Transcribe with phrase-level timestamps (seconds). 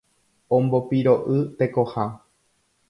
[0.57, 2.11] Ombopiro'y tekoha